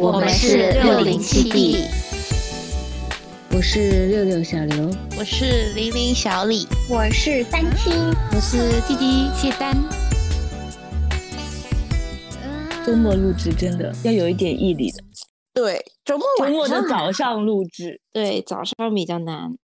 [0.00, 1.84] 我们是六零七 D，
[3.50, 7.90] 我是六六小刘，我是零零小李，我是三七，
[8.32, 9.74] 我是弟弟谢丹。
[12.86, 15.02] 周末录制真的要有一点毅力的。
[15.52, 19.56] 对，周末周末的早上录制，对早上比较难。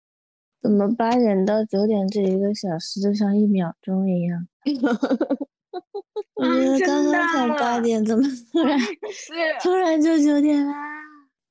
[0.61, 4.49] 怎么八点到九点这一个小时就像一秒钟一样？
[6.35, 8.79] 我觉得刚刚才八点，怎么突然
[9.63, 10.75] 突然就九点啦？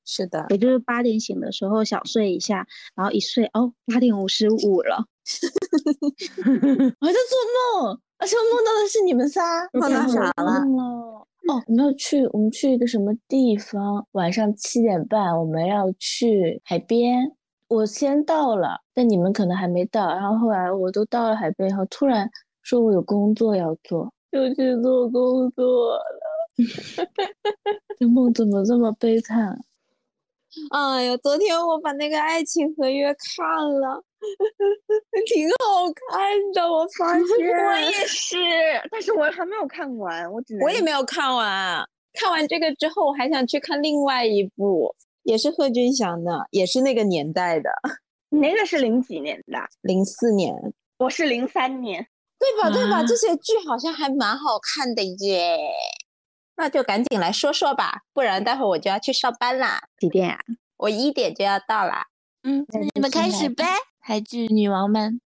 [0.06, 5.06] 是的，也就是八点醒的时候小睡一下，然后一睡哦，八点五十五了。
[7.00, 9.66] 我还在做梦，而且我梦到的是你们仨。
[9.72, 10.60] 梦到啥了？
[10.78, 11.26] 哦，
[11.66, 14.06] 我们要去，我们去一个什么地方？
[14.12, 17.32] 晚上七点半，我们要去海边。
[17.68, 20.06] 我先到了，但你们可能还没到。
[20.08, 22.30] 然后后来我都到了海边以后，突然
[22.62, 26.02] 说我有工作要做，就去做工作了。
[27.96, 29.56] 这梦怎么这么悲惨？
[30.72, 33.46] 哎呀，昨天我把那个爱情合约看
[33.80, 34.02] 了，
[35.32, 36.68] 挺好看的。
[36.68, 38.36] 我发 现我也是，
[38.90, 41.88] 但是我还没有看完，我只我也没有看完。
[42.14, 47.70] 看完这个之后，我还想去看另外一部，也是贺军翔的，也是那个年代的。
[48.30, 49.58] 那个是零几年的？
[49.82, 50.54] 零四年。
[50.98, 52.06] 我是零三年，
[52.44, 52.70] 对吧？
[52.70, 53.02] 对吧？
[53.02, 55.58] 这些剧好像还蛮好看的耶。
[56.56, 59.80] 那就赶紧来说说吧，不然待会儿我就要去上班啦。
[59.98, 60.38] 几点啊？
[60.76, 62.06] 我一点就要到啦。
[62.42, 63.64] 嗯，那你们开始呗，
[64.00, 65.20] 台剧女王们。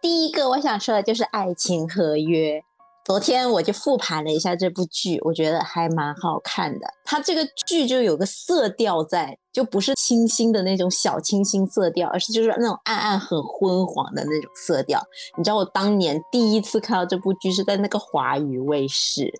[0.00, 2.60] 第一个我想说的就是《爱情合约》。
[3.04, 6.86] 昨天我就复盘了一下这部剧，我觉得还蛮好看的。
[7.04, 15.02] 它这个剧就有个色调在，就不是清新的那种小清新色调，而是就是那种暗暗很昏黄的那种色调。
[15.36, 19.32] 你知道我当年第一次看到这部剧是在那个华语卫视，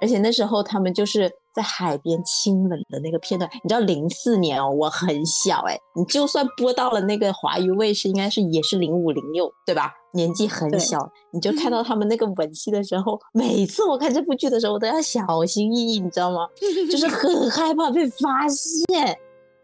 [0.00, 3.50] 而且那时候他们就是在海边亲吻的那个片段。
[3.62, 9.92] 你知道零四年哦，我很小哎，你就算播到了那个华娱卫视，应该是也是零五零六对吧？
[10.12, 16.48] 年纪很小，你就看到他们那个吻戏的时候，每次我看这部剧的时候，我都要小心翼翼，你知道吗？
[16.90, 19.18] 就是 很害怕被发现。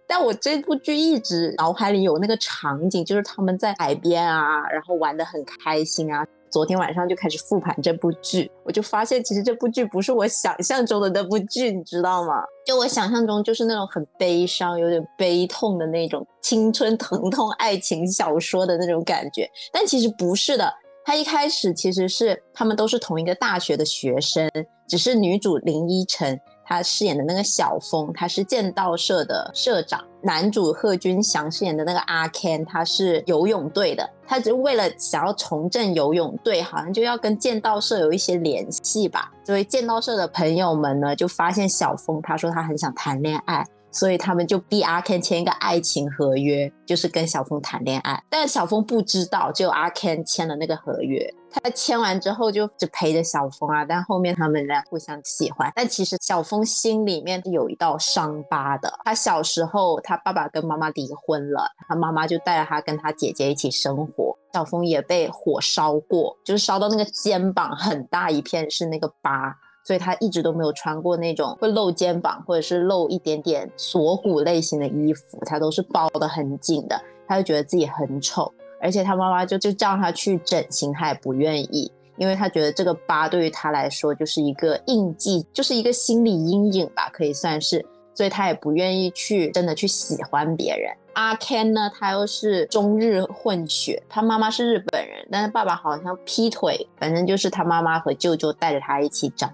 [0.09, 6.27] 但我这部剧一直脑海里有那个场景，就是他们在海边啊，然后玩的很开心啊。
[6.51, 12.43] 昨天晚上就开始复盘这部剧，我就发现其实这部剧不是我想象中的那部剧，你知道吗？
[12.67, 20.73] 就我想象中就是那种很悲伤、有点悲痛的那种青春疼痛爱情小说的那种感觉，但其实不是的。
[21.05, 24.49] 他一开始其实是他们都是同一个大学的学生，
[24.87, 26.39] 只是女主林依晨。
[26.63, 34.09] 她饰演的那个小峰，他是剑道社的社长；男主贺军翔饰演的那个阿 Ken，他是游泳队的。
[34.27, 39.33] 他只是为了想要重振游泳队，好像就要跟剑道社有一些联系吧。
[39.45, 43.67] 所以剑道社的朋友们呢，就发现小峰，他说他很想谈恋爱。
[43.91, 48.23] 所以他们就逼阿 Ken 签一个爱情合约，就是跟小峰谈恋爱。
[48.29, 51.33] 但小峰不知道，只有阿 Ken 签了那个合约。
[51.53, 55.73] 他签完之后就只陪着小峰啊，但后面他们俩互相喜欢。
[55.75, 58.93] 但其实小峰心里面有一道伤疤的。
[59.05, 64.39] 他小时候，他爸爸跟妈妈离婚了，他妈妈就带着他跟他姐姐一起生活。
[64.55, 69.57] 小峰也被火烧过，就是烧到那个肩膀很大一片是那个疤。
[69.83, 77.01] 所以他一直都没有穿过那种会露肩膀或者是露一点点锁骨类型的衣服，他都是包得很紧的。
[77.27, 87.87] 他就觉得自己很丑，而且他妈妈就就叫他去整形，他也不愿意，因为他觉得这个疤对于他来说就是一个印记，就是一个心理阴影吧，可以算是。
[88.13, 90.93] 所以他也不愿意去真的去喜欢别人。
[91.15, 99.51] 阿 Ken 呢，他又是中日混血，他妈妈是日本人，但是爸爸好像劈腿，反正就是他妈妈和舅舅带着他一起长。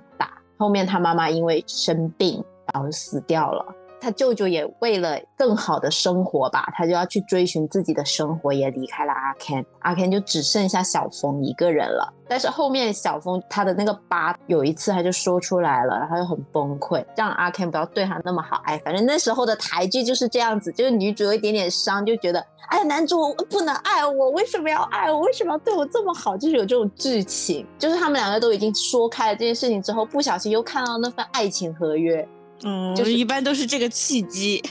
[0.59, 3.76] 后面他妈妈因为生病，然后死掉了。
[4.07, 9.65] 他舅舅也为了更好的生活吧，他就要去追寻自己的生活，也离开了阿 Ken。
[9.81, 12.15] 阿 Ken 就只剩下小峰一个人了。
[12.29, 18.63] 但是后面小峰他的那个疤，有一次他就说出来了，然后就很崩溃，让阿 Ken 不要对他那么好。
[18.65, 22.39] 哎，反正那时候的台剧就是这样子，就是女主有一点点伤，就觉得
[22.69, 25.19] 哎，男主不能爱我，为什么要爱我？
[25.23, 26.37] 为什么要对我这么好？
[26.37, 32.27] 就是有这种剧情，就是他们两个都已经说开了这件事情之后，不小心又看到那份爱情合约。
[32.65, 34.63] 嗯，就是一般都是这个契机，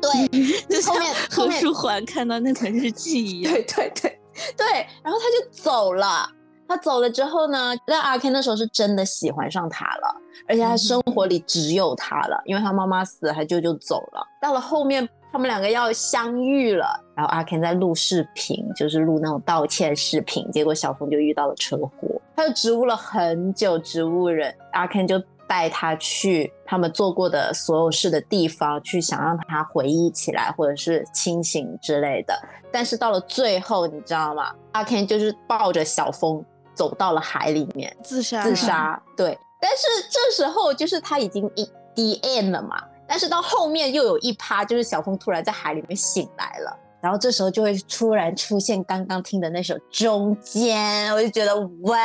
[0.00, 0.28] 对，
[0.68, 4.18] 就后面何书桓看到那本日记一样，对对对
[4.56, 4.66] 对，
[5.02, 6.28] 然后他就走了，
[6.66, 10.16] 他走了之后呢，那阿 Ken 那时候是真的喜欢上他了，
[10.48, 25.22] 而且他生活里只有他了，因为他妈妈死了，他舅舅走了，到了后面他们两个要相遇了，然后阿 Ken 在录视频，就是录那种道歉视频，结果小峰就遇到了车祸，他就植物了很久植物人，阿 Ken 就
[25.52, 32.34] 带他去他们做过的所有事的地方，去想让他回忆起来，或者是清醒之类的。
[32.72, 34.54] 但是到了最后，你知道吗？
[34.72, 38.98] 阿 Ken 就是抱着小峰走到了海里面自杀，自杀。
[39.14, 42.82] 对，但是这时候就是他已经一 the end 了嘛。
[43.06, 51.98] 但是到后面又有一趴，就是小峰突然在海里面醒来了，然后这时候就会突然出现刚刚听的那首《中间》，我就觉得哇，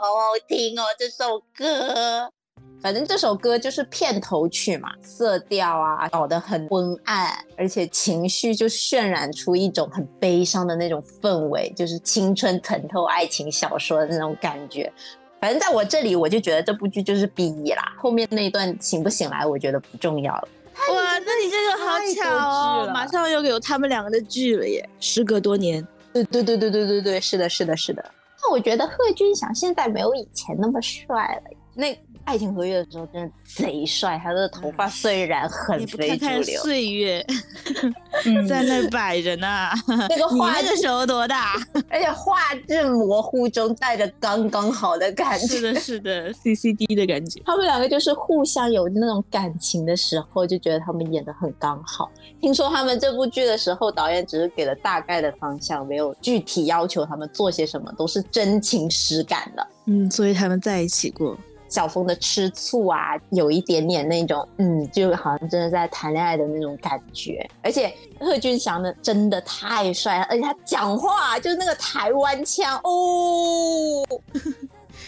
[0.00, 2.32] 好好听哦这首歌。
[2.82, 14.92] 反正这首歌就是片头曲嘛，色调啊搞得很昏暗，而且情绪就渲染出一种很悲伤的那种氛围，就是青春疼痛爱情小说的那种感觉。
[15.40, 17.94] 反正在我这里，我就觉得这部剧就是 B 一啦。
[17.96, 20.48] 后面那一段醒不醒来，我觉得不重要了。
[20.92, 24.88] 哇，那你这个好巧哦，马上又有他们两个的剧了耶！
[24.98, 28.04] 时隔多年，对对对对对对对，是的，是的，是的。
[28.42, 31.50] 那我觉得贺军翔现在没有以前那么帅了。
[31.74, 31.96] 那。
[32.24, 36.62] 爱情合约的时候真的贼帅，他的头发虽然很非主流。
[36.62, 37.24] 岁月
[38.48, 39.46] 在那摆着呢。
[40.08, 41.54] 那个画 那个时候多大？
[41.90, 45.46] 而且画质模糊中带着刚刚好的感觉。
[45.46, 47.42] 是的，是的，CCD 的感觉。
[47.44, 52.10] 他们两个就是互相有那种感情的时候，就觉得他们演的很刚好。
[52.40, 59.66] 听说他们这部剧的时候，导演只是给了大概的方向，没有具体要求他们做些什么，都是真情实感的。
[59.86, 61.36] 嗯，所以他们在一起过。
[61.72, 67.48] 小峰的吃醋啊，有一点点那种，嗯，就好像真的在谈恋爱的那种感觉。
[67.62, 67.90] 而且
[68.20, 74.04] 贺军翔呢，真的太帅了，而且他讲话就是那个台湾腔哦，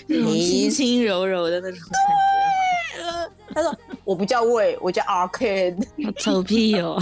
[0.09, 3.31] 轻轻柔柔的那种感觉。
[3.55, 5.77] 他说：“我不叫魏，我叫阿 Ken。”
[6.17, 6.99] 臭屁哦！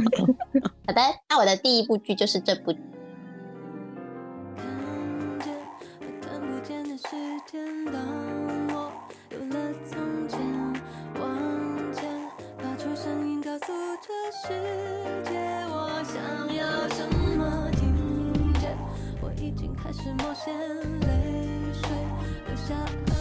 [0.88, 2.74] 好的，那我的第一部剧就是这部。
[14.42, 14.48] 世
[15.22, 15.38] 界
[15.70, 16.16] 我想
[16.56, 17.08] 要什
[17.38, 18.76] 么听见。
[19.22, 20.52] 我已经开始冒险
[21.02, 21.88] 泪水
[22.48, 22.74] 流下
[23.06, 23.13] 来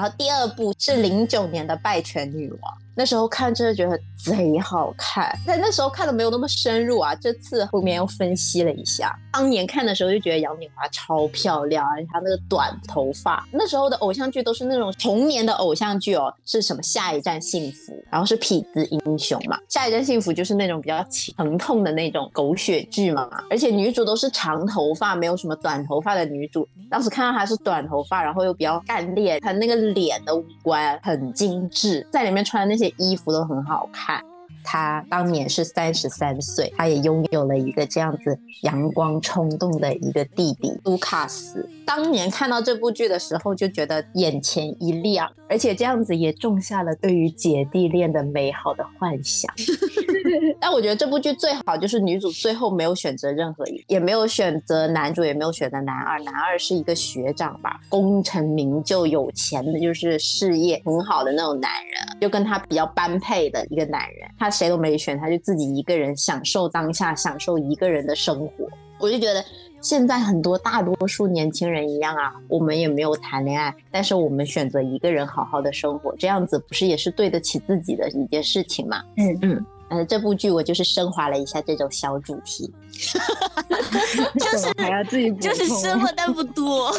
[0.00, 2.74] 然后第二部是零九年的《败犬女王》。
[3.00, 7.14] 那时候看真的觉得贼好看，但那时候看的没有那么深入啊。
[7.14, 13.42] 这次后面又分析了一下，当年看的时候就觉得杨锦华超漂亮，而且她那个短头发。
[13.52, 21.02] 那时候的偶像剧都是那种童年的偶像剧哦，是什么《下一站幸福》，然后是《痞子英雄》嘛，《下一站幸福》就是那种比较
[21.38, 26.68] 疼痛的那种狗血剧嘛，而且女主都是长头发，没有什么短头发的女主。
[26.90, 32.89] 当时看到她是短头发，然后又比较干练，她那个脸的五官很精致，在里面穿的那些。
[32.98, 34.24] 衣服都很好看。
[34.62, 41.68] 他当年是三十三岁，他也拥有了一个这样子阳光冲动的一个弟弟卢卡斯。
[41.86, 49.52] 当年看到这部剧的时候，就觉得眼前一亮，而且这样子也种下了对于姐弟恋的美好的幻想。
[50.60, 56.20] 但我觉得这部剧最好就是女主最后没有选择任何一，也没有选择男主，也没有选择男二。
[56.20, 64.30] 男二是一个学长吧，功成名就、有钱的，就是事业很好的那种男人，就跟他比较般配的一个男人。
[64.38, 68.68] 他谁都没选，他就自己一个人享受当下，享受一个人的生活。
[68.98, 69.42] 我就觉得
[69.80, 79.02] 现在很多大多数年轻人一样啊，我们也没有谈恋爱，但是我们选择一个人好好的生活，这样子不是也是对得起自己的一件事情吗？
[79.16, 79.66] 嗯嗯。
[79.90, 82.72] 呃，这部剧我就是升华了一下这种小主题，
[84.38, 86.94] 就是还要自己就是升了，但不多。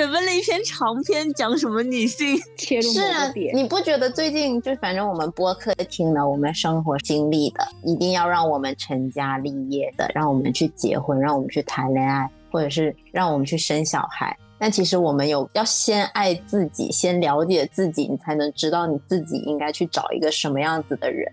[0.00, 3.54] 准备了一篇长篇，讲什么女性 切入某个点。
[3.54, 14.34] 你不觉得最近就反正我们播客听的，我们生活经历的，一定要让我们成家立业的，让我们去结婚，让我们去谈恋爱，或者是让我们去生小孩。
[14.58, 21.30] 但其实我们有要先爱自己，先了解自己，你才能知道你自己应该去找一个什么样子的人，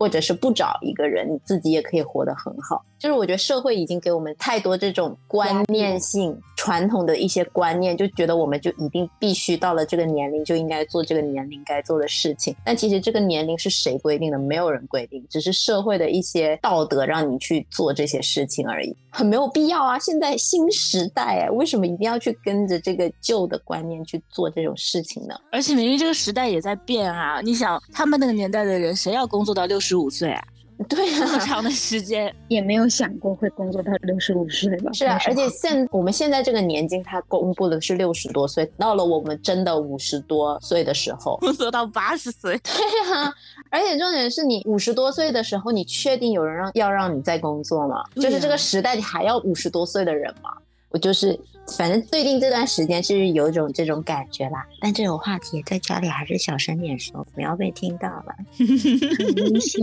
[0.00, 2.82] 或者是不找一个人，你自己也可以活得很好。
[2.98, 12.54] 就是我觉得社会已经给我们太多这种观念性、传统的一些观念，就觉得我们就一定必须到了这个年龄就应该做这个年龄该做的事情。
[12.64, 14.38] 但其实这个年龄是谁规定的？
[14.38, 19.98] 没有人规定，只是社会的一些道德让你去做这些事情而已，很没有必要啊！
[19.98, 25.34] 现在新时代，哎，为什么一定要去跟着这个旧的观念去做这种事情呢？
[25.52, 27.40] 而且明明这个时代也在变啊！
[27.42, 30.42] 你想，他们那个年代的人，谁要工作到六十五岁啊？
[30.88, 34.90] 对那么啊，长的时间，也没有想过会工作到六十五岁吧？
[34.94, 43.30] 是啊，而且现我们现在这个年纪，他公布的是六十多岁，到了我们真的五十多岁的时候，工作到八十岁，对啊，
[43.68, 48.02] 而且重点是你五十多岁的时候，你确定有人让要让你再工作吗？
[48.14, 50.50] 对就是这啊个时代，你还要五十多岁的人吗？
[50.88, 51.38] 我就是，
[51.76, 54.66] 反正最近这段时间是有一种这种感觉啦。
[54.80, 58.34] 但这种话题在家里还是小声点说，不要被听到了。
[58.56, 59.80] 很明显。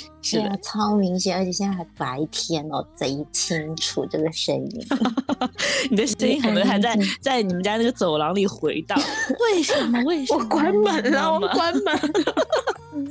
[0.22, 4.86] 是的超明显，而且现在还白天哦，贼清楚这个声音。
[5.90, 9.00] 你的声音可能还在嗯在你们家那个走廊里回荡。
[9.40, 10.02] 为什么？
[10.04, 10.40] 为什么？
[10.40, 12.34] 我关门了，我关门了。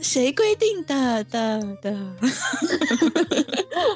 [0.03, 1.97] 谁规定的的的？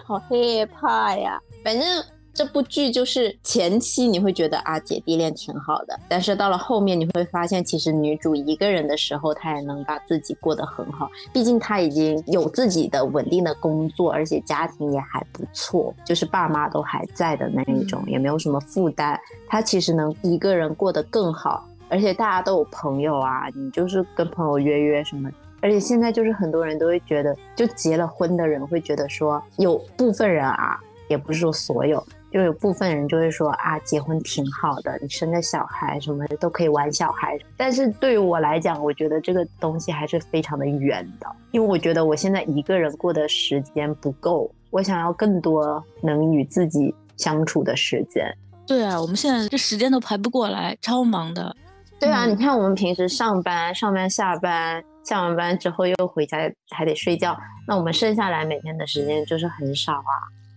[0.06, 1.40] 好害怕呀！
[1.64, 11.08] 反正这部剧就是前期你会觉得啊姐弟恋挺好的，但是到了后面你会发现，其实女主一个人的时候，她也能把自己过得很好。
[11.32, 19.20] 毕竟她已经有自己的稳定的工作，而且家庭也还不错，就是爸妈都还在的那一种，也没有什么负担。
[19.48, 25.30] 她其实能一个人过得更好，而且大家都有朋友啊，你就是跟朋友约约什么
[25.62, 37.38] 而且现在就是很多人都会觉得，就结了婚的人会觉得说，有部分人啊，也不是说所有，就有部分人就会说啊，结婚挺好的，你生个小孩什么的都可以玩小孩。
[37.56, 48.36] 但是对于我来讲，我觉得这个东西还是非常的远的，因为我觉得我现在一个人过的时间不够，我想要更多能与自己相处的时间。
[48.66, 51.56] 对啊，我们现在这时间都排不过来，超忙的。
[52.00, 56.38] 对啊，嗯你看我们平时上班、上班、下班，下完班之后又回家，
[56.72, 57.38] 还得睡觉。
[57.68, 60.16] 那我们剩下来每天的时间就是很少啊，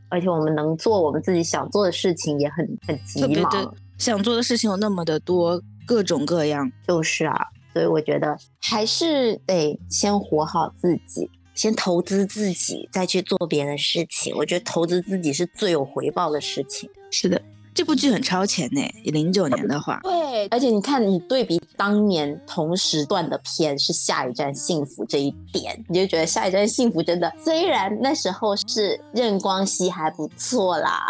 [0.09, 3.75] 而且我们能做我们自己想做的事情也很很急特别的忙。
[3.99, 6.71] 想做的事情有那么的多，各种各样。
[6.87, 14.35] 就是啊，所以我觉得还是得先活好自己，先投资自己，再去做别的事情。
[14.37, 16.89] 我觉得投资自己是最有回报的事情。
[17.11, 17.41] 是的，
[17.77, 18.81] 这部剧很超前呢。
[19.05, 31.07] 零九年的话，对，而且你看，你对比当年同时段的片是《下一站幸福》这一点，你就觉得《下一站幸福》真的，虽然那时候是任光熙还不错啦，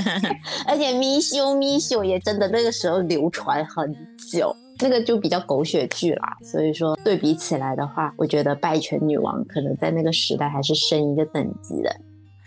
[0.66, 3.94] 而且咪修咪修也真的那个时候流传很
[4.32, 4.56] 久。
[4.80, 11.94] 那个就比较狗血剧啦，所以说对比起来的话，我觉得《拜权女王》可能在那个时代还是升一个等级的。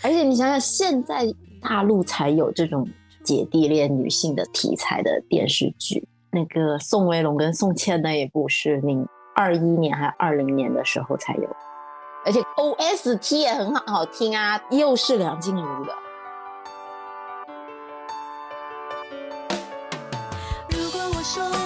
[0.02, 1.26] 而且你想想，现在
[1.62, 2.88] 大陆才有这种
[3.24, 6.08] 姐弟恋女性的题材的电视剧。
[6.32, 11.56] 那个宋威龙跟宋茜那一部是零二一年还二零年的时候才有，
[12.26, 15.94] 而且 OST 也很好好听啊，又是梁静茹的。
[20.70, 21.61] 如果我说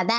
[0.00, 0.14] 好的，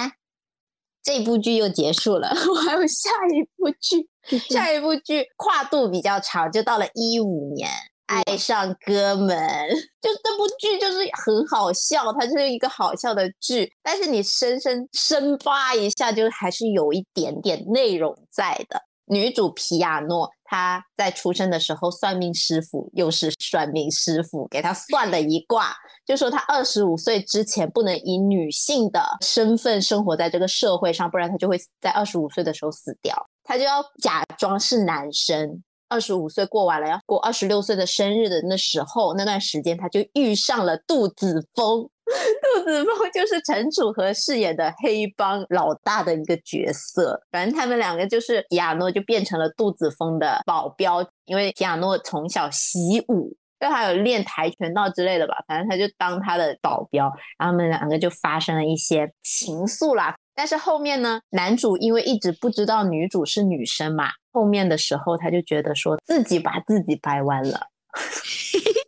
[1.01, 4.07] 这部剧又结束了， 我还有下一部剧，
[4.47, 7.67] 下一部剧跨度比较长，就到了一五年。
[8.05, 9.35] 爱上哥们，
[9.99, 18.83] 就这部剧就是很好笑，它就是一个好笑的剧，但是你深深深扒一下，就还是有一点点内容在的。
[19.05, 25.73] 女主皮亚诺，他在出生的时候，算命师傅又是算命师傅，给他算了一卦，
[26.05, 33.15] 就说他二十五岁之前不能以女性的身份生活在这个社会上，不然他就会在二十五岁的时候死掉。
[33.45, 41.89] 他就要假装是男生，二十五岁过完了，要过二十六岁的生日的那时候，那段时间他就遇上了杜子峰。
[42.41, 57.05] 杜子峰就是陈楚河饰演的黑帮老大的一个角色，反正他们两个就是皮亚诺就变成了杜子峰的保镖，因为皮亚诺从小习武，就还有练跆拳道之类的吧，反正他就当他的保镖，
[57.37, 60.15] 然后他们两个就发生了一些情愫啦。
[60.33, 67.67] 但是后面呢，男主因为一直不知道女主是女生嘛，后面的时候他就觉得说自己把自己掰弯了。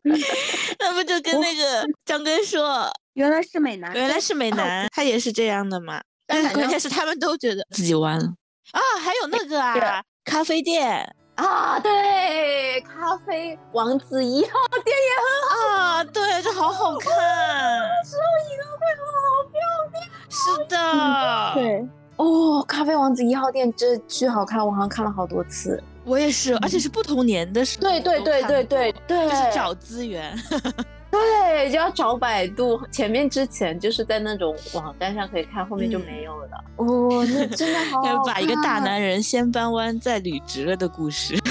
[0.79, 6.01] 那不就跟那个张根硕原来是美男，原来是美男，他也是这样的嘛？
[6.25, 8.25] 但是关键是他们都觉得自己弯了
[8.71, 8.79] 啊！
[8.99, 14.51] 还有那个啊，咖啡店啊，对，咖啡王子一号
[14.83, 15.11] 店也
[15.67, 17.11] 很啊，对，这好好看，
[18.05, 18.17] 收
[18.49, 19.11] 银会好
[19.51, 19.59] 漂
[19.93, 20.03] 亮。
[20.29, 20.75] 是的，
[21.55, 25.83] 对，哦，咖啡王子一号店这巨好看，我好像看了好多次。
[26.05, 30.35] 我也是，而且是不同年的时候对对对对对对，就是找资源。
[31.13, 32.81] 对，就要找百度。
[32.91, 36.63] 前面之前就是在那种网站上可以看，后面就没有了。
[36.77, 41.37] 哦，那真的好好 要把一个大男人先搬弯再捋直了的故事。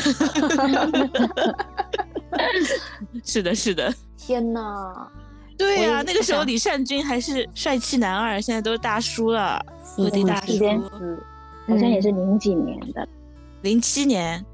[3.24, 5.08] 是的，是的，天哪！
[5.56, 10.58] 对呀、我也那个时候李善均还是帅气男二，现在都是大叔了，死无敌大叔。
[11.68, 13.06] 好像也是零几年的。
[13.62, 14.44] 零七年，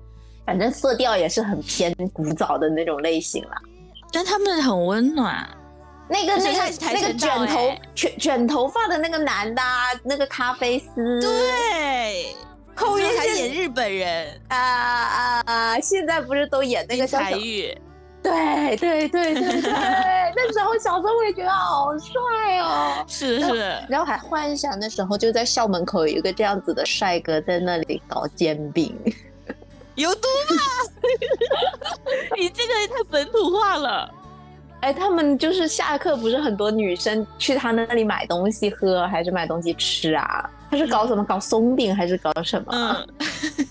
[0.46, 3.56] 反正色调也是很偏古早的那种类型啦。
[4.12, 5.48] 但他们很温暖。
[6.10, 12.34] 那个那个那个卷头欸卷卷头发的那个男的啊，那个咖啡丝，对，
[12.74, 15.80] 后面还是演日本人啊啊啊！
[15.80, 17.78] 现在不是都演那个叫什么？
[18.22, 19.70] 对对对对对，
[20.37, 23.04] 那时候小时候我也觉得好帅哦。
[23.06, 28.94] 是，是的，然后还幻想那时候就在校门口有一个这样子的帅哥在那里搞煎饼，
[29.94, 30.62] 有毒吧？
[32.37, 34.12] 你这个也太本土化了。
[34.80, 40.48] 哎，他们就是下课不是很多女生去他那里买东西喝，还是买东西吃啊？
[40.70, 41.25] 他是搞什么？
[41.25, 42.66] 搞松饼还是搞什么？
[42.70, 43.66] 嗯。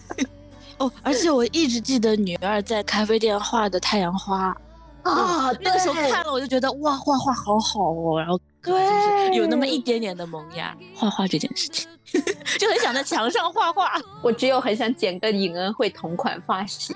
[0.79, 4.55] 哦，而且我一直记得女二在咖啡店画的太阳花，
[5.03, 10.75] 啊，那个时候看了我就觉得哇，画画好好哦，然后就是有那么一点点的萌芽。
[10.96, 11.88] 画画这件事情，
[12.60, 13.91] 就很想在墙上画画。
[14.22, 16.96] 我只有很想剪个尹恩惠同款发型，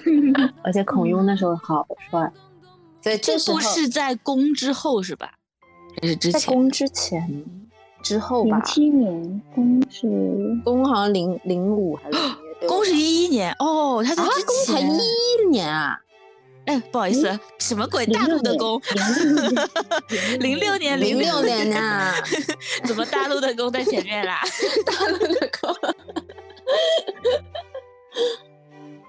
[0.62, 2.30] 而且孔雍那时候好帅，
[3.00, 5.32] 所以这部是在宫之后是吧？
[6.02, 6.40] 还是之前？
[6.40, 7.44] 在宫之前
[8.02, 10.08] 之后吧零，七年，宫是
[10.64, 12.18] 宫好像零零五还是
[12.66, 14.46] 宫是一一年哦，他在啊，之前。
[14.46, 15.98] 宫才一一年啊，
[16.66, 18.06] 哎，不好意思，什么鬼？
[18.06, 18.80] 大陆的宫，
[20.40, 22.14] 零六年，零六六年呐，
[22.86, 24.40] 怎么大陆的宫在前面啦？
[24.86, 25.74] 大陆的宫。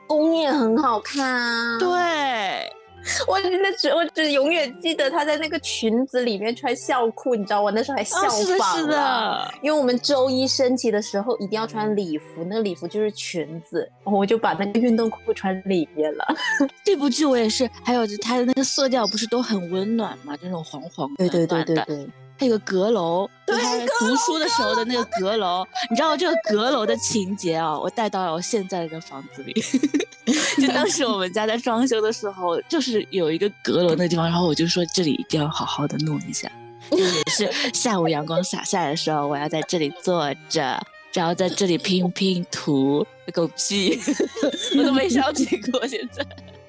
[0.08, 2.72] 宫也很好看啊，对，
[3.28, 16.26] 我真的只我只永远记得她在那个裙子里面穿校裤，你知道我那时候还效啊，是的，仿是了的，因为我们周一升旗的时候一定要穿礼服，那个礼服就是裙子，我就把那个运动裤穿里面了。
[16.84, 21.86] 这部剧我也是，还有就它的那个色调不是都很温暖嘛，这种黄黄暖暖的。
[21.86, 29.54] 对，它有个阁楼，对他读书的时候的那个阁楼，你知道这个阁楼的情节啊，我带到了我现在的房子里。
[30.62, 36.52] 就当时我们家在装修的时候，就是有一个阁楼那个地方，然后我就说这里一定要好好的弄一下，
[36.91, 40.82] 也是下午阳光洒下来的时候，我要在这里坐着。
[41.13, 43.98] 然后在这里拼拼图，狗屁，
[44.78, 45.88] 我都没想起过。
[45.88, 46.21] 现在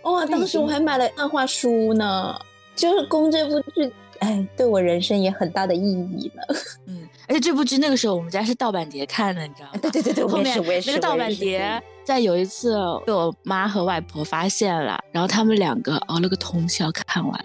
[0.02, 2.32] 哇、当时我还买了漫画书呢，
[2.76, 6.42] 就是《供》这部剧，哎，对我人生也很大的意义了。
[6.86, 9.78] 嗯，而且这部剧那个时候我们家是盗版碟看的，你知道吗？
[9.80, 10.56] 对对对对，后面。
[10.86, 17.44] 那个盗版碟，在有一次被我妈和外婆发现了，然后他们两个熬了个通宵看完。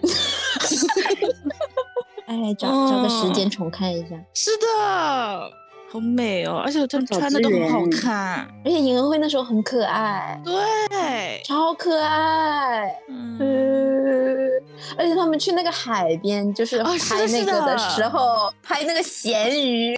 [2.26, 4.16] 哎，找找个时间重看一下。
[4.32, 5.50] 是的，
[5.92, 8.48] 好美哦，而且他们穿的都很好看。
[8.64, 12.88] 而且尹恩惠那时候很可爱，对，超可爱。
[13.08, 14.50] 嗯，嗯，
[14.96, 19.94] 而且他们去那个海边，就是拍那个的时候，拍那个咸鱼，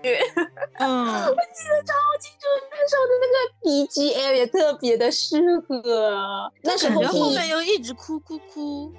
[0.80, 2.48] 嗯， 我记得超清楚。
[2.72, 6.50] 那时候的那个 BGM 也特别的适合。
[6.64, 8.92] 那时候后面又一直哭哭哭。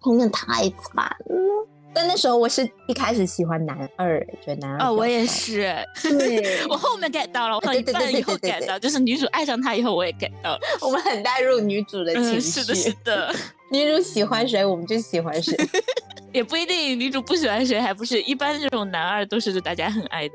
[0.00, 1.68] 后面太惨了。
[1.92, 5.26] 但那时候我是一开始喜欢男二，觉得男二哦，我也。
[5.26, 10.60] 是，对 我后面 get 到了，我到一半以后 get 到，就是女主爱上他以后，我也 get 到了。
[10.80, 13.34] 我们很带入女主的情嗯，绪，是的，是的，
[13.72, 15.56] 女主喜欢谁，我们就喜欢谁。
[16.32, 20.34] 也不一定女主不喜欢谁，还不是一般这种男二都是大家很爱的。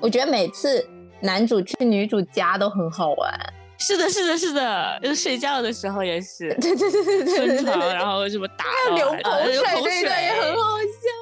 [0.00, 0.88] 我觉得每次
[1.20, 3.52] 男主去女主家都很好玩。
[3.80, 10.52] 是的，是的，是的，就是睡觉的时候也是 对对对对对然后什么打到流啊口水，对对，也很。
[10.54, 11.20] 好笑。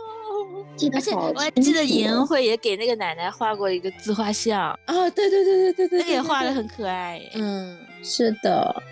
[0.76, 7.20] 记得而且我还记得尹恩哦惠也给那个奶奶画过一个自画像，啊，对对对对对对，那也画的的很可爱。
[7.34, 8.82] 嗯，是的。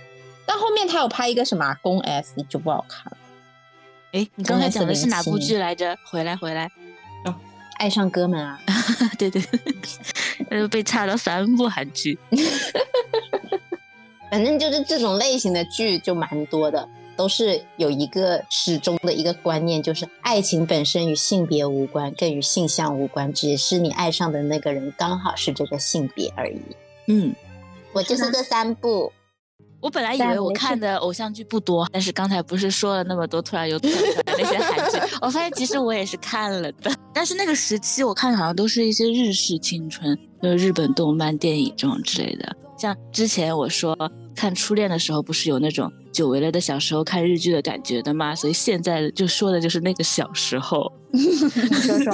[0.44, 3.18] 但后面他有拍一个什么啊宫 S 就不好看了，
[4.12, 5.96] 哎，你刚才讲的是哪部剧来着？
[6.04, 6.68] 回来，回来。
[7.78, 8.58] 爱上哥们啊。
[9.18, 9.42] 对 对，
[10.50, 12.18] 呃，被差了三部韩剧。
[14.30, 16.88] 反正就是这种类型的剧就蛮多的。
[17.16, 26.60] 都是有一个始终的一个观念，就是爱情本身与性别无关，更与性向无关，只是你爱上的那个人刚好是这个性别而已。
[27.06, 27.34] 嗯，
[27.94, 29.10] 我就是这三部，
[29.80, 36.94] 我本来以为我看的偶像剧不多，但是刚才不是说了那么多，突然又跳出来那些韩剧，我发现其实我也是看了的。
[37.14, 42.54] 但是那个时期我看好像都是一些日式青春，就是日本动漫、电影这种之类的。
[42.76, 43.96] 像之前我说
[44.34, 48.34] 看初恋的时候，不是有那种久违了的小时候看日剧的感觉的吗？
[48.34, 50.92] 所以现在就说的就是那个小时候。
[51.16, 52.12] 你说说，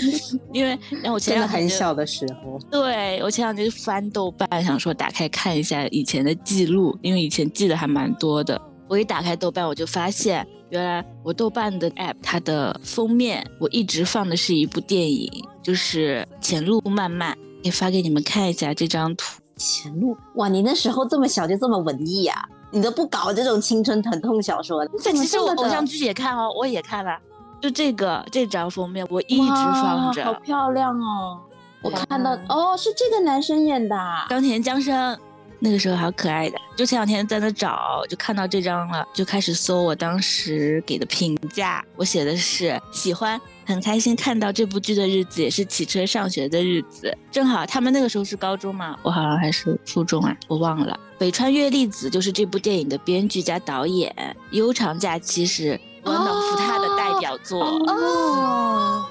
[0.54, 0.70] 因为
[1.02, 8.58] 然后我前两天很小的时候，对我前两天就翻豆瓣，想说打开看一下以前的记录，因为以前记得还蛮多的。
[8.88, 15.30] 我一打开豆瓣，我就发现原来我豆瓣的 app 它的封面我一直放的是一部电影，
[15.62, 19.42] 就是《前路漫漫》，可以发给你们看一下这张图。
[19.58, 22.42] 前路哇，你那时候这么小就这么文艺啊？
[22.70, 24.86] 你都不搞这种青春疼痛小说？
[25.02, 27.18] 这其实我偶像剧也看哦，我也看了，
[27.60, 30.40] 就这个这张封面我一直放着好着。
[30.40, 31.40] 漂亮哦！
[31.82, 35.18] 我哇看到哦，是这个男生演的啊，冈田将生
[35.60, 50.98] 那个时候好可爱的，就前两天在那找，就看到这张了，就开始搜我当时给的评价，我写的是喜欢，很开心看到这部剧的日子，也是骑车上学的日子，正好他们那个时候是高中嘛，我好像还是初中啊，我忘了。
[51.18, 54.14] 北川月粒子就是这部电影的编剧加导演，
[54.56, 57.64] 《悠长假期》是我脑福他的代表作。
[57.64, 59.04] 哦，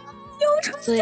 [0.81, 1.01] 所以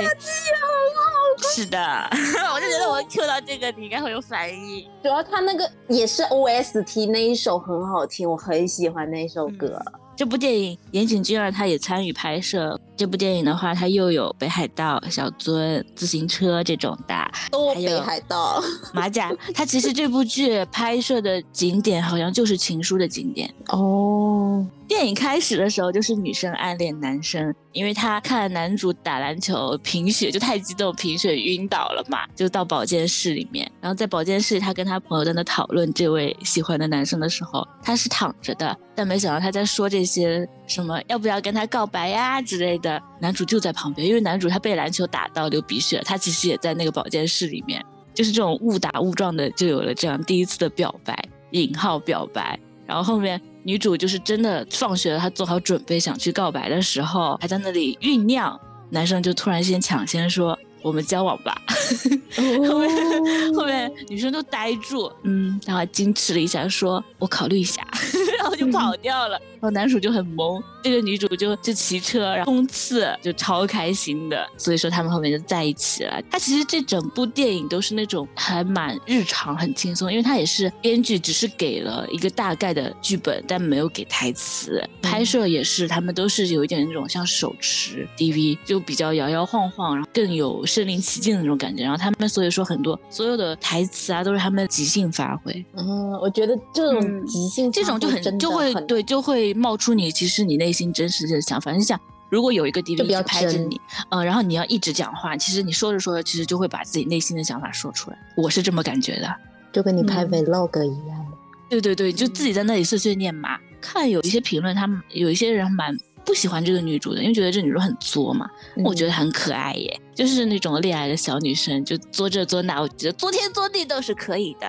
[1.53, 1.77] 是的，
[2.53, 4.89] 我就觉得我 Q 到这个，你应该会有反应。
[5.03, 9.81] 主要他那个也是 OST 那一首很好听，我很喜欢那首歌。
[10.15, 12.79] 这部电影岩井俊二他也参与拍摄。
[12.97, 17.13] 这部电影的话，他又有北海道、小樽、自行车这种的，
[17.51, 19.29] 哦，还有北海道，马甲。
[19.53, 23.53] 他其实这部剧拍摄的景点好像就是情书的景点。
[23.67, 33.69] 哦，电影开始的时候就是女生暗恋男生，因为她看男主打篮球贫血，就太激动贫血晕倒了嘛，就到保健室里面。
[33.81, 43.01] 然后在保健室，她跟她朋友在那讨论这位喜欢的男生的时候，她是躺着的，但没想到她在说这一些什么要不要跟他告白呀之类的。
[43.19, 51.17] 男主就在旁边，因为男主他被篮球打到流鼻血，他其实也在那个保健室里面，就是这种误打误撞的就有了这样第一次的表白
[51.49, 52.59] （引号表白）。
[52.85, 58.59] 然后后面女主就是真的放学了，她做好准备想去告白的时候，还在那里酝酿，
[58.91, 61.59] 男生就突然先抢先说：“我们交往吧。
[62.69, 67.81] 后面后面女生都呆住，嗯，然后还矜持了一下，说：“我考虑一下。
[68.37, 69.39] ”然后就跑掉了。
[69.53, 74.47] 然后男主就很懵，这个女主就就骑车然后冲刺，就超开心的。
[74.57, 76.21] 所以说他们后面就在一起了。
[76.29, 84.83] 他其实这整部电影都是那种还蛮日常、很轻松，因为他也是编剧只是给了一个大概的剧本，但没有给台词。
[85.01, 91.83] 拍摄也是，他们都是有一点那种像手持 DV，就比较摇摇晃晃，然后更有身临其境的那种感觉。
[91.83, 95.65] 然后他们所以说很多所有的台词啊，都是他们即兴发挥。
[95.75, 101.71] 嗯，我觉得这种嗯即兴这种就很就会对，就会冒出你其实你内心真实的想法。
[101.71, 101.97] 你想，
[102.29, 108.17] 如果有一个 DV 去拍着你，嗯、然后你要一直讲话，其实你说着说着，其实就会把自己内心的想法说出来。
[108.35, 109.33] 我是这么感觉的。
[109.71, 111.25] 就跟你拍嗯 vlog 一样。
[111.69, 113.57] 对对对，就自己在那里碎碎念嘛。
[113.81, 118.49] 看有一些评论，他们有一些人蛮不喜欢这个女主的，因为觉得这女主很作嘛。
[118.83, 124.67] 我觉得得很可爱耶，就是那种恋爱的小女生，就作这作那，我觉得作天作地都是可以的。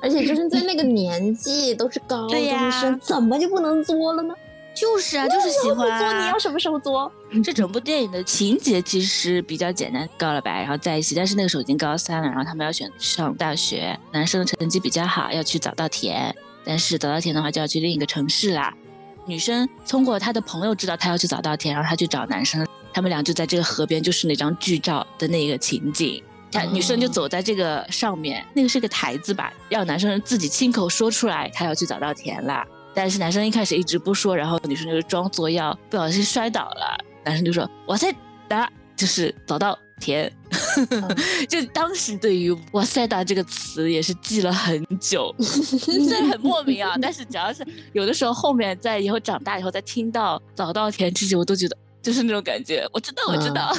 [0.00, 4.34] 而且就是在那个年纪都是高 对生，怎么就不能作了呢？
[4.76, 5.98] 就是啊，就是喜欢、啊。
[5.98, 7.10] 作，你要什么时候作？
[7.42, 11.16] 这整部电影的情节其实比较简单，告了白，然后在一起。
[11.16, 16.32] 但是那个时候已经高三了，然后他们要选上大学，男生的成绩比较好，要去早稻田，
[16.64, 18.72] 但是早稻田的话就要去另一个城市啦。
[19.28, 26.22] 女生通过她的朋友知道她要去早稻田，然后她去找男生，他们俩就在这个河边，就是那张剧照的那个情景。
[26.50, 32.66] 她女生就走在这个上面，那个是个台子吧，让男生自己亲口说出来，他要去早稻田啦。
[32.94, 38.10] 但是男生一开始一直不说，然后女生就装作要，不小心摔倒了，男生就说：“哇塞
[38.48, 40.32] 达，就是早稻田。
[41.48, 52.86] 就当时对于“哇塞达”这个词也是记了很久， 虽然很莫名啊， 但是只要是有的时候后面在以后长大以后再听到早稻田这些，我都觉得就是那种感觉。
[52.92, 53.74] 我知道，我知道，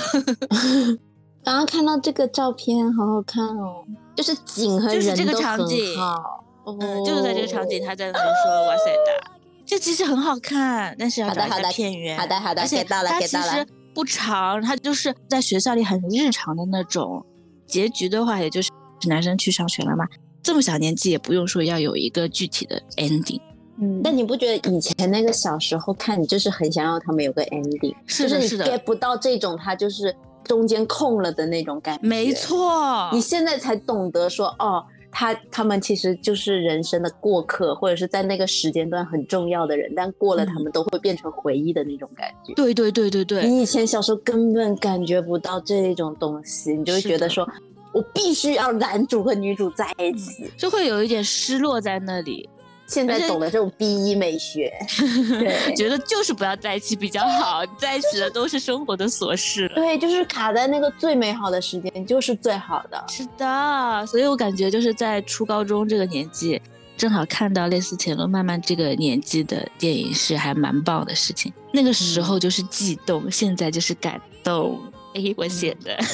[1.44, 3.84] 刚刚看到这个照片，好好看哦，
[4.16, 5.98] 就是景和就是这个人都很场景。
[5.98, 6.46] 好。
[6.68, 9.32] 嗯，就是在这个场景，哦他在那里说“哇塞达”，
[9.66, 11.64] 这其实很好看，但是要找一下好的。
[11.64, 12.16] 好的片源。
[12.20, 13.52] 好的好的而且，get 到了它 get 到了。
[13.54, 17.26] 实不长，他就是在学校里很日常的那种。
[17.68, 18.72] 结局的话，也就是
[19.08, 20.04] 男生去上学了嘛，
[20.42, 23.40] 这么小年纪也不用说要有一个具体的 ending，
[23.80, 32.08] 嗯，但你不觉得以前那个小时候看，你就是很想要他们有个 ending，是的，就是你是的 get，不到这种他就是中间空了的那种感觉。
[32.08, 33.08] 没，错。
[33.14, 34.84] 你现在才懂得说哦。
[35.12, 42.54] 他他们其实就是人生的过客，或者是在那个时间段很重要的人，但过了他们都会变成回忆的那种感觉。
[42.54, 47.48] 对对对对对，你以前小时候根本感觉不到这种东西，你就会觉得说，
[47.92, 50.50] 我必须要男主和女主在一起。
[50.58, 52.48] 就会有一点失落在那里，
[52.90, 54.74] 现在懂得这种 B 一美学，
[55.40, 59.72] 对，觉得就是不要在一起比较好， 在一起的都是生活的琐事。
[59.76, 63.06] 对，就是卡在那个最美好的时间，就是最好的。
[63.08, 66.60] 是的，所以我感觉就是在初高中这个年纪，
[66.98, 71.54] 正好看到类似《潜龙漫漫》这个年纪的电影是还蛮棒的事情。
[71.72, 74.80] 那个时候就是悸动，现在就是感动。
[75.16, 75.98] 诶，我写的。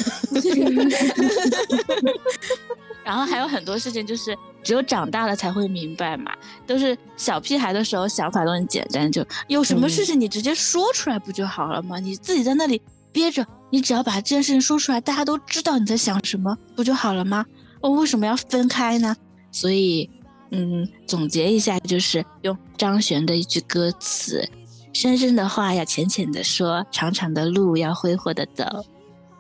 [3.06, 6.34] 然后还有很多事情，就是只有长大了才会明白嘛。
[6.66, 12.00] 都是小屁孩的时候，想法都很简单，就有什么事情你直接说出来不就好了吗？
[12.00, 17.46] 你自己在那里憋着，你只要把这件事情说出来，大家都知道你在想什么，不就好了吗？
[17.80, 19.16] 我为什么要分开呢？
[19.52, 20.10] 所以，
[20.52, 24.44] 嗯，总结一下，就是用张悬的一句歌词
[24.92, 28.66] ：“深深的话要浅浅的说，长长的路要挥霍的走。”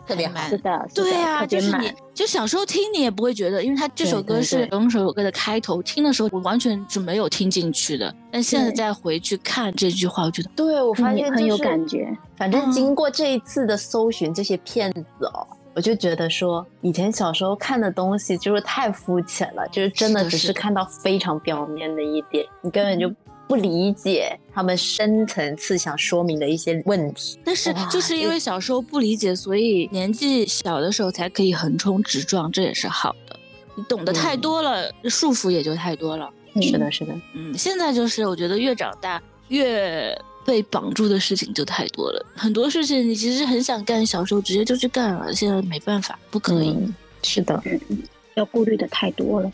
[0.08, 0.34] 特别好。
[0.36, 8.14] 还蛮是的，对啊，特别满就是你，就小时候听你也不会觉得，因为他这首歌是整首歌的开头，听的时候我完全是没有听进去的。
[8.32, 12.18] 但现在再回去看这句话，我觉得对，我发很现、就是、很有感觉。
[12.36, 23.12] 反正经过这一次的搜寻，这些骗子哦，我就觉得说，以前小时候看的东西就是太肤浅了，就是真的只是看到非常表面的一点，你根本就
[23.48, 27.40] 不理解他们深层次想说明的一些问题。
[27.44, 33.40] 但是就是因为小时候不理解，所以年纪小的时候才可以横冲直撞，这也是好的。
[33.76, 36.30] 你懂得太嗯多了，束缚也就太多了。
[36.62, 46.70] 是的，是的，嗯，现在就是我觉得越长大越被绑住的事情就太多了，很多事情你其实很想干，小时候直接就去干了，现在没办法，不可以。
[46.70, 47.62] 嗯，是的。
[48.36, 49.52] 要顾虑的太多了，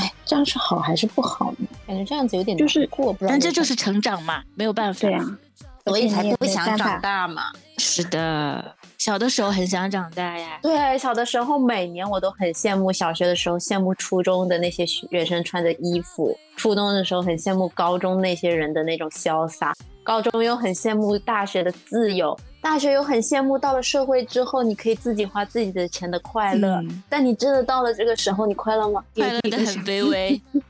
[0.00, 1.68] 哎，这样是好还是不好呢？
[1.86, 5.00] 感觉这样子有点就是过，不知道为啥但这就是成长嘛，没有办法。
[5.00, 5.38] 对啊，
[5.84, 7.52] 所以才不想长大嘛。
[7.76, 10.58] 是的，小的时候很想长大呀。
[10.62, 26.76] 对，小的时候每年我都很羡慕，小学的时候羡慕初中的那些学生穿的衣服，初中的时候很羡慕高中那些人的那种潇洒，高中又很羡慕大学的自由，大学又很羡慕到了社会之后你可以自己花自己的钱的快乐。
[26.82, 29.02] 嗯但你真的到了这个时候，你快乐吗？
[29.14, 30.40] 快乐的很卑微。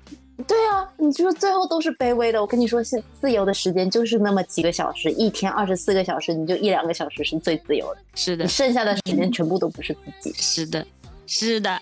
[0.46, 2.40] 对啊，你就是最后都是卑微的。
[2.40, 10.34] 我跟你说，是自由的时间就是那么几个小时，一天二十四个小时，你就一两个小时是最自由的，是的你，剩下的时间全部都不是自己。
[10.38, 10.86] 是的，
[11.26, 11.78] 是的，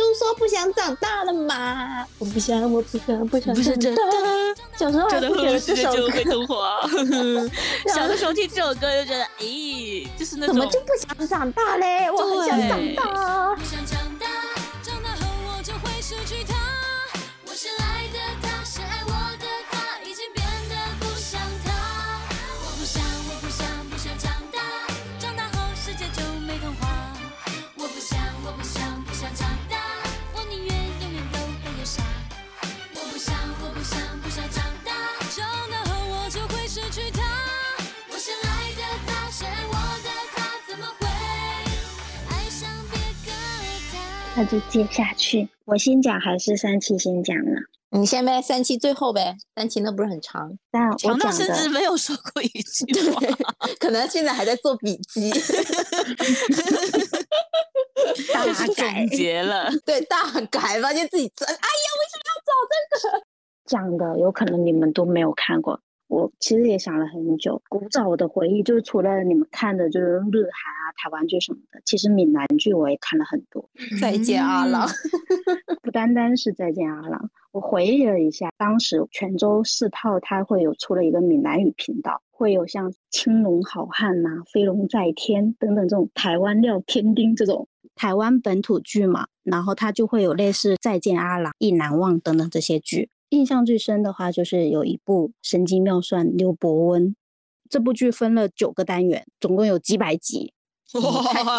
[0.00, 4.78] 就是说不想长大了嘛，我不想，我不想，不想不是真长的大。。
[4.78, 6.80] 小时候觉得这首歌会通话。
[7.94, 12.10] 小的时候听这首歌就觉得，咦，就是那种怎么就不想长大嘞？
[12.10, 13.54] 我很想长大。
[13.56, 14.26] 不想长大，
[14.82, 16.59] 长大后我就会失去他。
[44.40, 44.42] 他？
[44.42, 47.52] 那就接下去，我先讲还是三七先讲呢？
[47.90, 53.20] 你先呗，三七最后呗，三七那不是很长，但我长到甚至没有说过一句话。
[53.78, 55.30] 可能现在还在做笔记。
[58.32, 61.58] 大 改总结了，对，大改，发现自己真，哎呀，
[61.98, 62.74] 为什么要找这
[63.10, 63.24] 个？
[63.66, 65.80] 讲的，有可能你们都没有看过。
[66.10, 73.70] 我其实也想了很久，古早的回忆就是除了你们看的，就是日韩啊、台湾剧什么的，其实闽南剧我也看了很多，
[74.00, 74.88] 再见阿郎。
[75.82, 77.20] 不单单是《再见阿郎》。
[77.52, 93.08] 我回忆了一下，当时泉州四套它会有出了一个闽南语频道，会有像《青龙好汉》呐、《飞龙在天》等等这种台湾料天丁这种台湾本土剧嘛，然后它就会有类似《再见阿郎》《意难忘》等等这些剧。
[93.30, 97.08] 印象最深的话，就是有一部《神机妙算刘伯温》，
[97.68, 100.52] 这部剧分了九个单元，总共有几百集。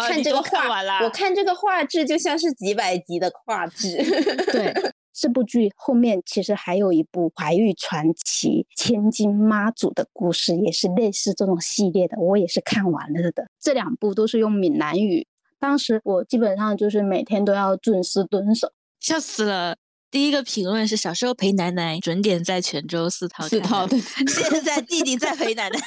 [0.04, 1.02] 看这个画看完啦？
[1.02, 3.96] 我看这个画质就像是几百集的画质。
[4.52, 4.74] 对，
[5.14, 13.48] 这部剧后面其实还有一部《怀玉传奇》千金妈祖的故事，也是类似这种系列的，我也是看完了的。
[13.58, 15.26] 这两部都是用闽南语，
[15.58, 18.70] 当时我基本上就是每天都要准时蹲守。
[19.00, 19.74] 笑死了！
[20.12, 23.98] 第一个评论是小时候陪奶奶准点在泉州四套四套的，
[24.28, 25.78] 现在弟弟在陪奶奶。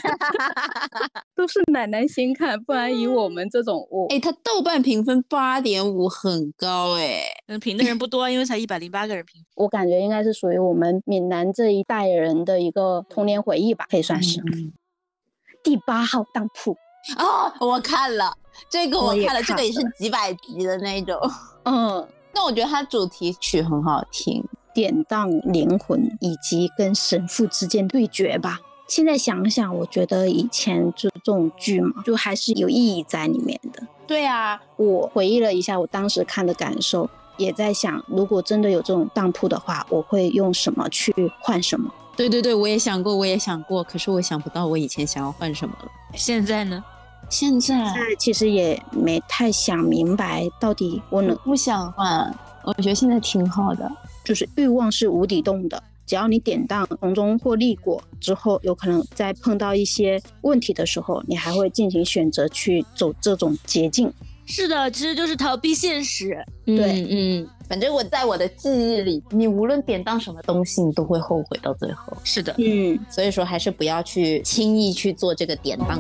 [1.38, 7.22] 都是奶奶先看，不然以我们这种我哎，它豆瓣评分八点五，很高哎。
[7.46, 9.40] 嗯，评的人不多啊，因为才一百零八个人评。
[9.54, 14.42] 我感觉应该是属于我们闽南这一代人的一个童年回忆吧，可以算是。
[15.64, 16.72] 第八号当铺，
[17.20, 18.34] 哦，我看了
[18.72, 21.16] 这个，我看了，这个也是几百集的那种。
[21.66, 24.43] 嗯，那我觉得它主题曲很好听。
[24.74, 28.60] 典当灵魂以及跟神父之间对决吧。
[28.89, 33.82] 现在想想，我觉得以前就这种剧嘛，就还是有意义在里面的。
[34.06, 41.89] 对啊，我回忆了一下我当时看的感受，也在想，如果真的有这种当铺的话，我会用什么去换什么。
[42.17, 45.89] 对对对，我也想过，我也想过，可是我想不到我以前想要换什么了。
[46.13, 46.84] 现在呢？
[47.30, 52.34] 现在现在其实也没太想明白，到底我能不想换，
[52.64, 53.90] 我觉得现在挺好的。
[54.24, 64.12] 就是欲望是无底洞的，只要你典当从中获利过之后，有可能在碰到一些问题的时候，你还会进行选择去走这种捷径。
[64.48, 66.44] 是的，其实就是逃避现实。
[66.66, 72.16] 对嗯嗯，反正我在我的记忆里，你无论典当什么东西，你都会后悔到最后。
[72.24, 76.00] 是的，嗯，所以说，还是不要去轻易去做这个典当。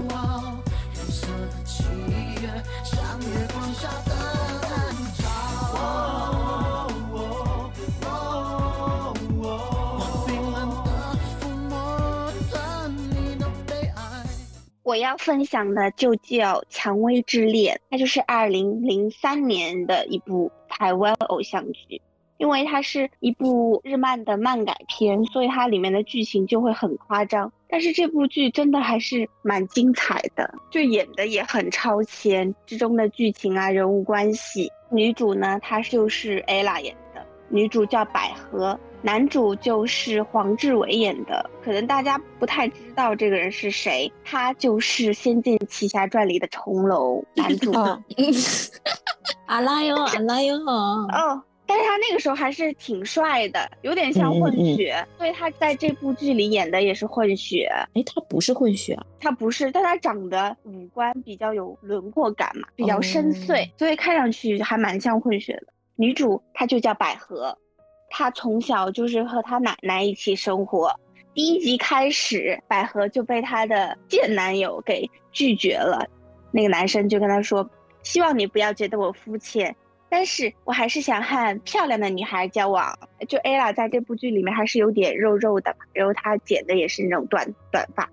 [14.85, 21.99] 我要分享的就叫《蔷薇之恋》，它就是二零零三年的一部台湾偶像剧。
[22.37, 27.51] 因为它是一部日漫的漫改片，所以它里面的剧情就会很夸张。
[27.67, 34.71] 但是这部剧真的还是蛮精彩的，就演的也很超前，之中的剧情啊、人物关系。
[34.91, 41.47] 女主呢，她就是 ella 演的，女主叫百合，男主就是黄志伟演的。
[41.63, 47.71] 可能大家不太知道这个人是谁，他就是《仙剑奇侠传》里的重楼 男主。
[47.71, 48.03] 哦
[49.45, 50.55] 阿拉哟，阿拉哟。
[50.57, 57.69] 哦，但是他那个时候还是挺帅的，有点像混嗯嗯嗯血，所以他在这部剧里演的也是混血。
[57.93, 59.05] 哎，他不是混血啊。
[59.19, 65.67] 他不是，但他长得五官比较有轮廓感嘛，比较深邃，哦所以看上去还蛮像混血的。
[65.95, 67.57] 女主她就叫百合，
[68.17, 70.89] 她从小就是和他奶奶一起生活。
[71.33, 76.07] 第一集开始，百合就被她的贱男友给拒绝了，
[76.49, 77.69] 那个男生就跟她说
[78.03, 79.75] ：“希望你不要觉得我肤浅，
[80.07, 82.97] 但是我还是想和漂亮的女孩交往。”
[83.27, 88.09] 就 ella 在这部剧里面还是有点肉肉的，然后她剪的也是那种短短发。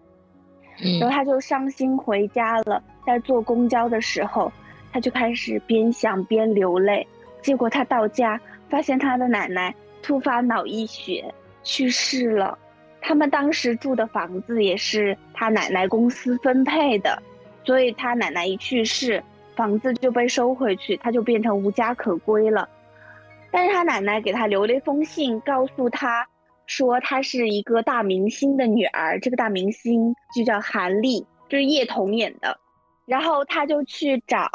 [0.99, 4.51] 然后他就伤心回家了，在坐公交的时候，
[4.93, 7.07] 他就开始边想边流泪。
[7.41, 12.59] 结果他到家，发现他的奶奶突发脑溢血去世了。
[13.01, 17.21] 他们当时住的房子也是他奶奶公司分配的，
[17.65, 19.23] 所以他奶奶一去世，
[19.57, 22.69] 房子就被收回去，他就变成无家可归了。
[23.51, 26.27] 但是他奶奶给他留了一封信，告诉他
[26.67, 32.57] 说他是一个大明星的女儿，这个大明星就叫韩丽，就是叶童演的。
[33.05, 34.49] 然后他就去找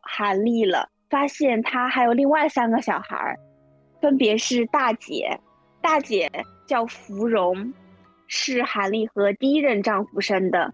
[0.00, 3.36] 韩丽了，发现她还有另外三个小孩儿，
[4.00, 5.38] 分别是大姐，
[5.80, 6.30] 大姐
[6.66, 7.72] 叫芙蓉，
[8.26, 10.72] 是韩丽和第一任丈夫生的。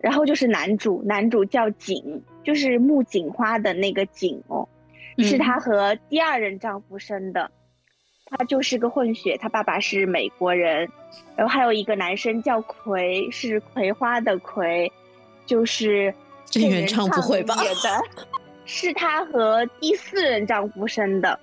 [0.00, 4.68] 然后就是男主，男主叫景，就是木槿花的那个景哦，
[5.18, 7.50] 是她和第二任丈夫生的。
[8.30, 10.86] 他就是个混血，他爸爸是美国人，
[11.34, 14.92] 然后还有一个男生叫葵，是葵花的葵，
[15.46, 17.56] 就是这原唱不会吧
[18.66, 21.40] 是他和第四任丈夫生的。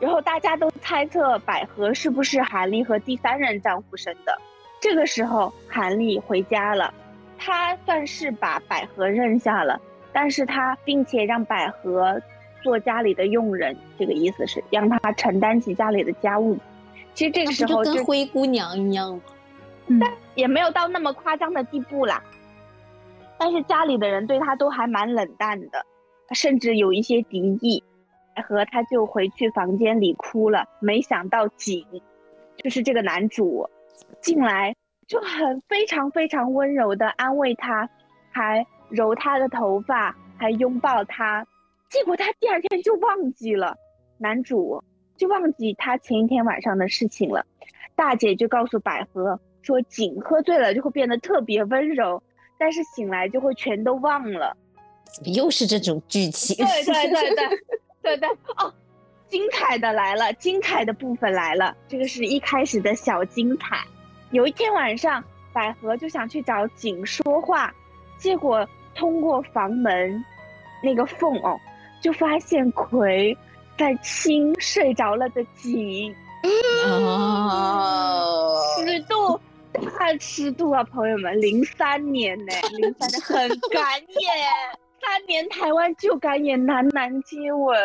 [0.00, 4.36] 然后大家都猜测百合是不是韩丽和第三任丈夫生的。
[4.80, 6.92] 这个时候，韩丽回家了，
[7.38, 9.78] 她算是把百合认下了，
[10.10, 12.18] 但是她并且让百合
[12.62, 16.58] 做家里的佣人，这个意思是让她承担起家里的家务。
[17.12, 19.20] 其实这个时候就就跟灰姑娘一样
[19.86, 20.06] 吗？
[20.34, 22.22] 也没有到那么夸张的地步啦。
[23.36, 25.84] 但是家里的人对她都还蛮冷淡的，
[26.32, 27.84] 甚至有一些敌意。
[28.34, 31.84] 百合她就回去房间里哭了，没想到景，
[32.56, 33.68] 就是这个男主，
[34.20, 34.74] 进来
[35.06, 37.88] 就很非常非常温柔的安慰她，
[38.30, 41.46] 还揉她的头发，还拥抱她。
[41.88, 43.76] 结果他第二天就忘记了，
[44.16, 44.80] 男主
[45.16, 47.44] 就忘记他前一天晚上的事情了。
[47.96, 52.22] 大姐就告诉百合说，景喝醉了就会变得特别温柔，
[52.56, 54.56] 但是醒来就会全都忘了。
[55.12, 56.56] 怎么又是这种剧情？
[56.64, 57.58] 对对对对
[58.02, 58.72] 对对哦，
[59.28, 63.78] 精彩的来了，精彩的部分来了，这个是一开始的小精彩。
[64.30, 65.22] 有一天晚上，
[65.52, 67.72] 百合就想去找景说话，
[68.18, 70.24] 结果通过房门
[70.82, 71.58] 那个缝哦，
[72.00, 73.36] 就发现葵
[73.76, 76.14] 在亲睡着了的景。
[76.86, 79.38] 哦，尺度
[79.98, 84.30] 大尺度啊，朋友们，零三年呢，零三年很敢演，
[85.00, 87.76] 三年台湾就敢演男男接吻。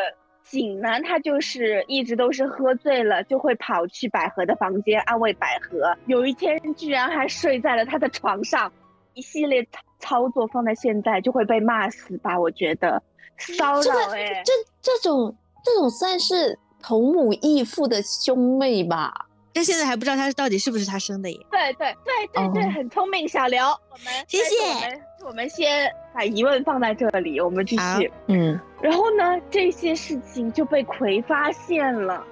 [0.47, 5.91] 景呢，他就是一直都是喝醉了，就会跑去百合的房间安慰百合。
[6.05, 8.71] 有一天居然还睡在了他的床上，
[9.15, 12.39] 一系列操操作放在现在就会被骂死吧？
[12.39, 13.01] 我觉得
[13.39, 14.53] 骚这个扰哎、这
[14.83, 19.11] 这种这种算是同母异父的兄妹吧？
[19.51, 21.39] 但现在还不知道他到底是不是他生的耶。
[21.49, 23.65] 对对对对对，哦很聪明，小刘。
[23.65, 28.11] 我们谢谢我们先把疑问放在这里，我们继续。
[28.27, 32.23] 嗯，然后呢，这些事情就被葵发现了。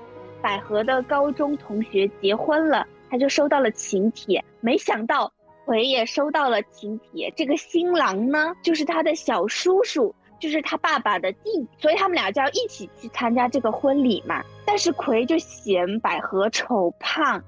[0.44, 5.32] 百合的高中同学结婚了，他就收到了请帖，没想到
[5.66, 7.34] 葵也收到了请帖。
[7.36, 14.44] 这个新郎呢，就是他的小叔叔，就是他爸爸的弟弟，所以他们俩就要一起去参加这个婚礼嘛。
[14.66, 17.44] 但是葵就嫌百合丑胖，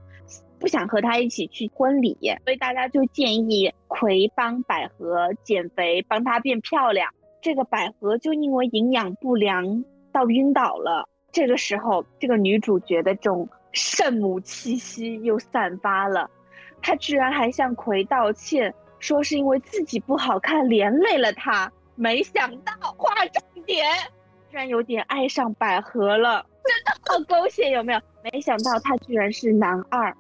[0.66, 7.08] 不想和他一起去婚礼，所以大家就建议葵帮百合减肥，帮她变漂亮。
[7.40, 11.08] 这个百合就因为营养不良到晕倒了。
[11.32, 16.28] 这个时候，这个女主角的这种圣母气息又散发了，
[16.82, 21.72] 她居然还向葵道歉，说是因为自己不好看连累了她。
[21.94, 23.86] 没想到划重点，
[24.50, 28.02] 居然有点爱上百合了，真的好狗血，有没有？
[28.24, 30.12] 没想到他居然是男二，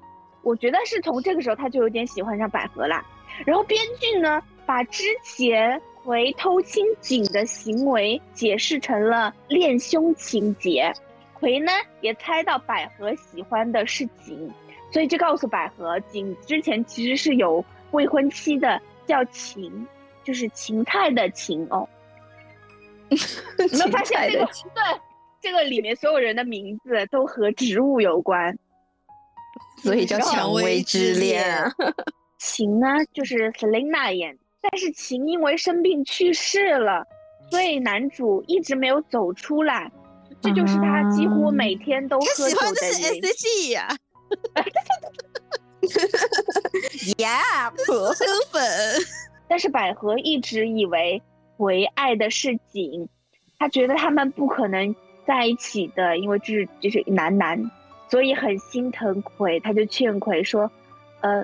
[0.45, 3.03] 我觉得是从这个时候他就有点喜欢上百合啦。
[3.45, 10.93] 然后编剧呢，把之前回偷亲景的行为解释成了恋兄情节。
[11.33, 14.49] 葵呢也猜到百合喜欢的是景，
[14.91, 19.85] 所以就告诉百合，景之前其实是有未婚妻的，叫芹，
[20.23, 21.87] 就是芹菜的芹哦。
[23.09, 23.17] 有
[23.73, 24.45] 没有发现这个？
[24.45, 24.99] 对，
[25.41, 28.57] 这个里面所有人的名字都和植物有关。
[29.83, 31.71] 所以叫蔷薇之恋啊。
[32.39, 37.05] 晴呢，就是 Selina 演，但是晴因为生病去世了，
[37.49, 39.91] 所以男主一直没有走出来，
[40.41, 43.21] 这就是他几乎每天都他喝酒喜欢的是的原 S 因。
[43.33, 43.87] G 呀，
[47.17, 47.73] 呀，
[48.15, 48.61] 身粉。
[49.47, 51.21] 但是百合一直以为
[51.57, 53.07] 唯爱的是景，
[53.57, 54.93] 他觉得他们不可能
[55.25, 57.59] 在一起的，因为这是这是男男，
[58.07, 60.69] 所以很心疼葵，他就劝葵说，
[61.21, 61.43] 呃，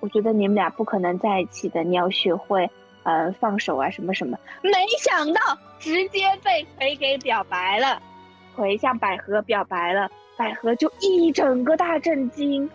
[0.00, 2.68] 我觉得你们俩不可能在一起的，你要学会
[3.02, 4.38] 呃放手啊什么什么。
[4.62, 5.40] 没想到
[5.78, 8.00] 直接被葵给表白了，
[8.56, 12.68] 葵向百合表白了，百合就一整个大震惊，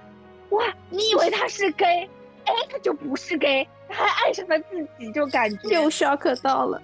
[0.50, 2.08] 哇，你以为他是 gay？
[2.46, 6.82] 哎，他就不是 gay，他还爱上了自己，就感觉又 shock 到了。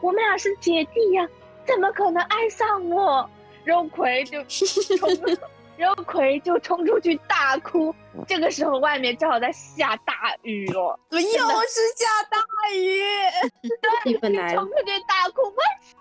[0.00, 1.28] 我们俩是姐弟呀、
[1.66, 3.28] 怎么可能爱上我？
[3.64, 5.08] 然后葵就冲，
[5.78, 7.94] 然后葵就冲出去大哭。
[8.26, 12.38] 这个时候外面正好在下大雨哦，又是下大
[12.74, 13.00] 雨，
[14.04, 15.42] 气氛 来了冲，出去大哭，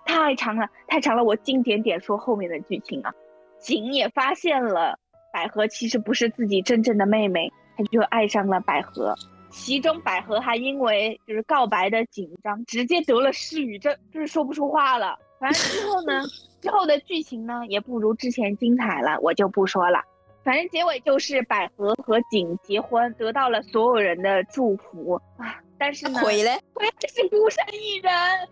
[0.05, 3.13] 太长了，太长了，我近点点说后面的剧情啊。
[3.59, 4.97] 景也发现了
[5.31, 9.13] 百合其实不是自己真正的妹妹，他就爱上了百合。
[9.49, 15.17] 其中百合还因为就是告白的紧张，直接得了失语症，就是说不出话了。
[15.39, 16.21] 反正之后呢，
[16.61, 19.99] 之后的剧情呢也不如之前精彩了，我就不说了。
[20.43, 25.55] 反正结尾就是百合和景结婚，得到了所有人的祝福啊。
[25.77, 26.57] 但是呢，葵嘞？
[26.73, 28.11] 葵是孤身一人。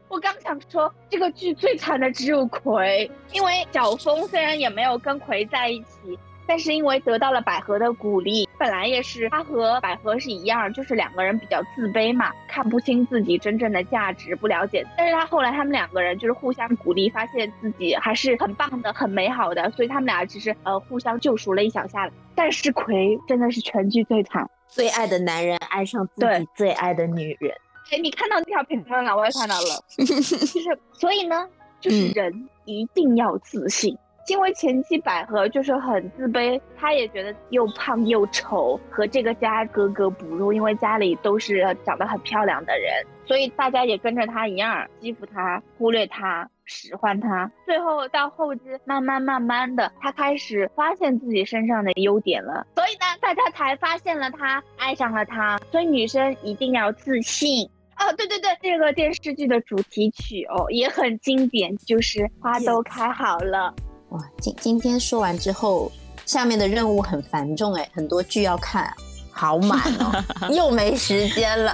[0.09, 14.85] 我刚想说，这个剧最惨的只有葵，因为小峰虽然也没有跟葵在一起，但是因为得到了百合的鼓励，本来也是他和百合是一样，就是两个人比较自卑嘛，看不清自己真正的价值，不了解。
[14.97, 22.09] 但是他后来他们两个人就是互相鼓励，发现自己还是很棒的、很美好的，所以他们俩其实呃互相救赎了一小下。
[22.35, 24.47] 但是葵真的是全剧最惨。
[24.67, 27.53] 最爱的男人爱上自对己最爱的女人，
[27.91, 29.83] 哎，你看到那条评论了，我也看到了。
[30.03, 31.47] 就是，所以呢，
[31.79, 33.97] 就是嗯人一定要自信。
[34.27, 42.91] 因为前期百合就是很自卑，她也觉得又胖又丑，和这个家格格不入，因为家里都是长得很漂亮的人，
[43.25, 47.49] 所以大家也跟着她一样欺负她、忽略她、使唤她。
[47.65, 55.59] 最后到后期，慢慢慢慢的，她开始发现自己身上的优点了，所以呢，大家才发现了她，爱上了她。
[55.71, 57.69] 所以女生一定要自信。
[57.97, 63.73] 哦，对对对，这个电视剧的主题曲哦也很经典，就是花都开好了。
[64.09, 65.91] 哇，今今天说完之后，
[66.25, 68.93] 下面的任务很繁重哎，很多剧要看，
[69.31, 71.73] 好满哦， 又没时间了，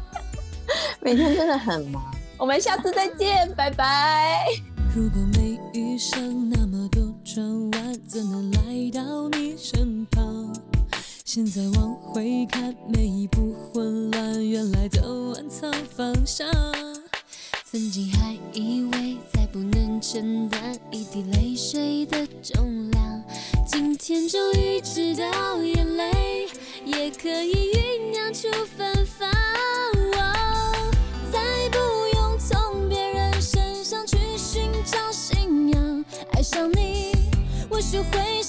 [1.00, 2.02] 每天真的很忙。
[2.38, 4.46] 我们下次再见， 拜拜。
[4.94, 10.52] 如果没遇上那么多转弯，怎能来到你身旁？
[11.24, 16.48] 现在往回看，每一步混乱，原来都暗藏方向。
[17.64, 19.09] 曾经还以为
[20.00, 23.22] 承担一滴泪水的重量，
[23.66, 26.48] 今天终于知道，眼泪
[26.86, 29.28] 也可以酝酿出芬芳。
[30.16, 30.90] 哦
[31.30, 31.38] 再
[31.68, 31.78] 不
[32.16, 37.12] 用从别人身上去寻找信仰，爱上你，
[37.68, 38.42] 我学会